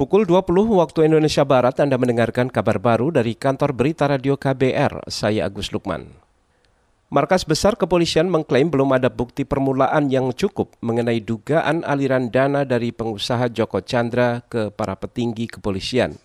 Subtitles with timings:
[0.00, 5.44] Pukul 20 waktu Indonesia Barat Anda mendengarkan kabar baru dari kantor berita radio KBR, saya
[5.44, 6.08] Agus Lukman.
[7.12, 12.96] Markas Besar Kepolisian mengklaim belum ada bukti permulaan yang cukup mengenai dugaan aliran dana dari
[12.96, 16.16] pengusaha Joko Chandra ke para petinggi kepolisian.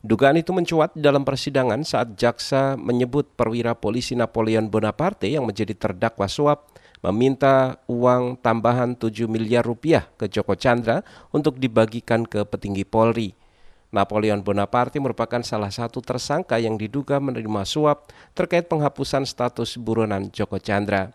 [0.00, 6.24] Dugaan itu mencuat dalam persidangan saat jaksa menyebut perwira polisi Napoleon Bonaparte yang menjadi terdakwa
[6.24, 11.00] suap meminta uang tambahan 7 miliar rupiah ke Joko Chandra
[11.32, 13.32] untuk dibagikan ke petinggi Polri.
[13.90, 18.06] Napoleon Bonaparte merupakan salah satu tersangka yang diduga menerima suap
[18.38, 21.10] terkait penghapusan status buronan Joko Chandra.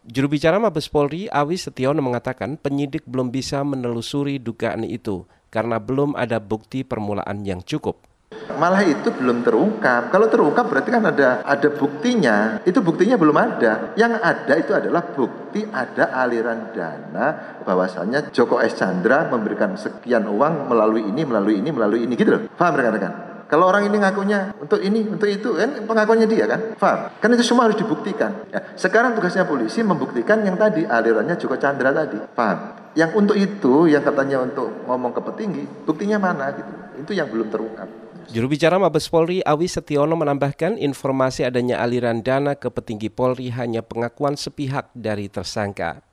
[0.00, 6.16] Juru bicara Mabes Polri, Awi Setiono mengatakan penyidik belum bisa menelusuri dugaan itu karena belum
[6.16, 8.09] ada bukti permulaan yang cukup.
[8.58, 10.10] Malah itu belum terungkap.
[10.10, 12.58] Kalau terungkap berarti kan ada ada buktinya.
[12.64, 13.94] Itu buktinya belum ada.
[13.94, 20.66] Yang ada itu adalah bukti ada aliran dana bahwasannya Joko S Chandra memberikan sekian uang
[20.66, 22.42] melalui ini, melalui ini, melalui ini gitu loh.
[22.56, 23.30] Paham rekan-rekan?
[23.50, 27.10] Kalau orang ini ngakunya untuk ini, untuk itu, kan pengakuannya dia kan, paham?
[27.18, 28.46] Kan itu semua harus dibuktikan.
[28.54, 32.78] Ya, sekarang tugasnya polisi membuktikan yang tadi alirannya Joko Chandra tadi, paham?
[32.94, 36.79] Yang untuk itu, yang katanya untuk ngomong ke petinggi, buktinya mana gitu?
[37.00, 37.88] Itu yang belum terungkap.
[38.30, 43.82] Juru bicara Mabes Polri Awi Setiono menambahkan informasi adanya aliran dana ke petinggi Polri hanya
[43.82, 46.04] pengakuan sepihak dari tersangka.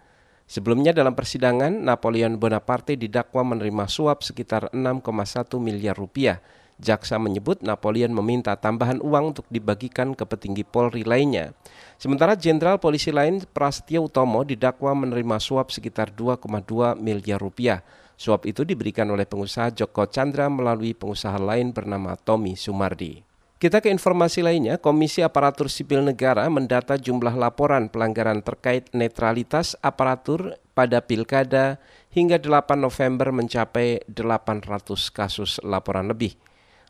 [0.48, 6.40] Sebelumnya dalam persidangan, Napoleon Bonaparte didakwa menerima suap sekitar 6,1 miliar rupiah.
[6.78, 11.52] Jaksa menyebut Napoleon meminta tambahan uang untuk dibagikan ke petinggi Polri lainnya.
[12.00, 17.84] Sementara Jenderal Polisi lain Prasetyo Utomo didakwa menerima suap sekitar 2,2 miliar rupiah.
[18.18, 23.22] Suap itu diberikan oleh pengusaha Joko Chandra melalui pengusaha lain bernama Tommy Sumardi.
[23.58, 30.62] Kita ke informasi lainnya, Komisi Aparatur Sipil Negara mendata jumlah laporan pelanggaran terkait netralitas aparatur
[30.78, 31.82] pada pilkada
[32.14, 36.38] hingga 8 November mencapai 800 kasus laporan lebih.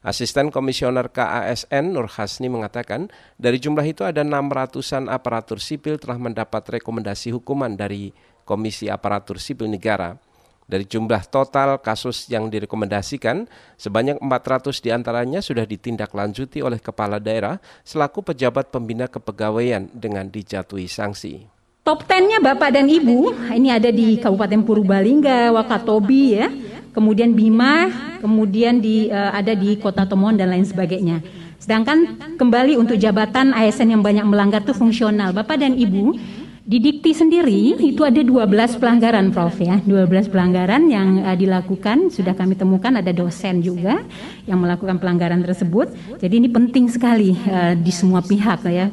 [0.03, 3.07] Asisten Komisioner KASN Nur Hasni mengatakan
[3.39, 8.11] dari jumlah itu ada 600-an aparatur sipil telah mendapat rekomendasi hukuman dari
[8.47, 10.26] Komisi Aparatur Sipil Negara.
[10.67, 13.47] Dari jumlah total kasus yang direkomendasikan,
[13.79, 17.55] sebanyak 400 di antaranya sudah ditindaklanjuti oleh kepala daerah
[17.87, 21.47] selaku pejabat pembina kepegawaian dengan dijatuhi sanksi.
[21.87, 26.51] Top 10-nya Bapak dan Ibu, ini ada di Kabupaten Purbalingga, Wakatobi ya,
[26.91, 27.87] kemudian Bima,
[28.19, 31.23] kemudian di, uh, ada di Kota Tomohon dan lain sebagainya.
[31.63, 35.31] Sedangkan kembali untuk jabatan ASN yang banyak melanggar itu fungsional.
[35.31, 36.19] Bapak dan Ibu,
[36.67, 42.35] di dikti sendiri itu ada 12 pelanggaran Prof ya, 12 pelanggaran yang uh, dilakukan sudah
[42.35, 44.03] kami temukan ada dosen juga
[44.43, 45.95] yang melakukan pelanggaran tersebut.
[46.19, 48.91] Jadi ini penting sekali uh, di semua pihak ya.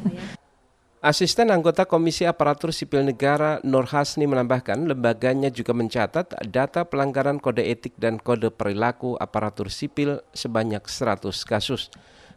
[1.03, 7.61] Asisten anggota Komisi Aparatur Sipil Negara Nur Hasni menambahkan lembaganya juga mencatat data pelanggaran kode
[7.61, 11.91] etik dan kode perilaku aparatur sipil sebanyak 100 kasus.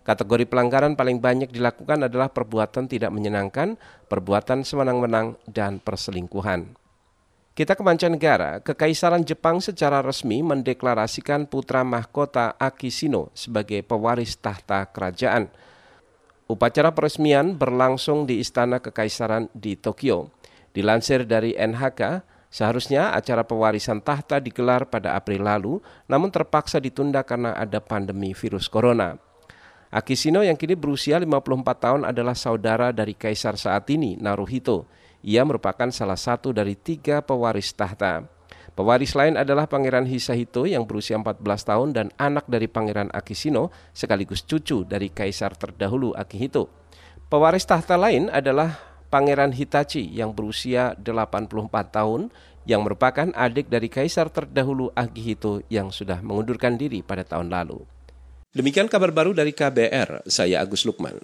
[0.07, 3.75] Kategori pelanggaran paling banyak dilakukan adalah perbuatan tidak menyenangkan,
[4.07, 6.79] perbuatan semenang-menang, dan perselingkuhan.
[7.51, 15.51] Kita ke mancanegara, Kekaisaran Jepang secara resmi mendeklarasikan putra mahkota Akishino sebagai pewaris tahta kerajaan.
[16.47, 20.31] Upacara peresmian berlangsung di Istana Kekaisaran di Tokyo.
[20.72, 27.59] Dilansir dari NHK, seharusnya acara pewarisan tahta digelar pada April lalu, namun terpaksa ditunda karena
[27.59, 29.26] ada pandemi virus corona.
[29.97, 34.85] Akishino yang kini berusia 54 tahun adalah saudara dari kaisar saat ini, Naruhito.
[35.25, 38.29] Ia merupakan salah satu dari tiga pewaris tahta.
[38.77, 44.45] Pewaris lain adalah Pangeran Hisahito yang berusia 14 tahun dan anak dari Pangeran Akishino sekaligus
[44.45, 46.69] cucu dari kaisar terdahulu Akihito.
[47.25, 48.77] Pewaris tahta lain adalah
[49.09, 51.49] Pangeran Hitachi yang berusia 84
[51.89, 52.29] tahun
[52.69, 57.96] yang merupakan adik dari kaisar terdahulu Akihito yang sudah mengundurkan diri pada tahun lalu.
[58.57, 61.22] Demikian kabar baru dari KBR, saya Agus Lukman.